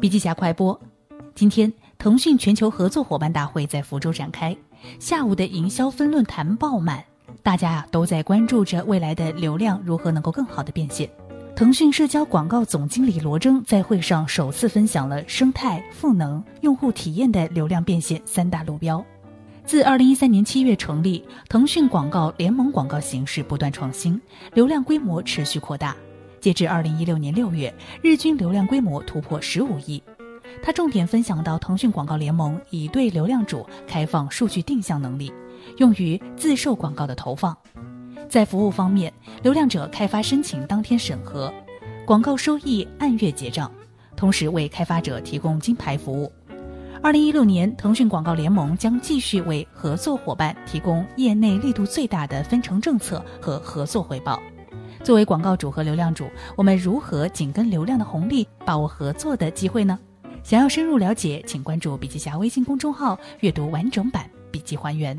[0.00, 0.80] 笔记侠快播，
[1.34, 4.56] 今天腾讯全球合作伙伴大会在福州展开，
[4.98, 7.04] 下午的营销分论坛爆满，
[7.42, 11.08] 大家啊都在关注着未来的流量如何能够更好的变现。
[11.54, 19.04] 腾讯社交广告总经理罗征在会上首次分享了生态、赋能、用户体验的流量变现三大路标。
[19.66, 24.18] 自二零一三年七月成立，腾讯广告联盟广告形式不断创新，
[24.54, 25.94] 流量规模持续扩大。
[26.40, 27.72] 截至二零一六年六月，
[28.02, 30.02] 日均流量规模突破十五亿。
[30.62, 35.32] 他重点分享到，腾讯广告联盟已对流量主开放数据定向能力，
[35.76, 37.56] 用于自售广告的投放。
[38.28, 41.52] 在服务方面，流量者开发申请当天审核，
[42.04, 43.70] 广告收益按月结账，
[44.16, 46.32] 同时为开发者提供金牌服务。
[47.02, 54.40] 二零一六年，腾讯广告联盟将继续为合作伙伴提供业内力度最大的分成政策和合作回报。
[55.02, 59.98] 作为广告主和流量主，我们如何紧跟流量的红利，把握合作的机会呢？
[60.42, 65.18] 想要深入了解，请关注笔记侠微信公众号，阅读完整版笔记还原。